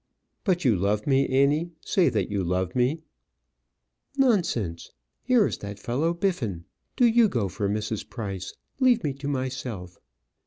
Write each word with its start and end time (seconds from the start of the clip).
"But 0.43 0.65
you 0.65 0.75
love 0.75 1.05
me, 1.05 1.27
Annie? 1.27 1.69
say 1.85 2.09
that 2.09 2.31
you 2.31 2.43
love 2.43 2.75
me." 2.75 3.03
"Nonsense. 4.17 4.89
Here 5.21 5.45
is 5.45 5.59
that 5.59 5.77
fellow, 5.77 6.11
Biffin. 6.11 6.65
Do 6.95 7.05
you 7.05 7.29
go 7.29 7.47
for 7.47 7.69
Mrs. 7.69 8.09
Price 8.09 8.55
leave 8.79 9.03
me 9.03 9.13
to 9.13 9.27
myself." 9.27 9.99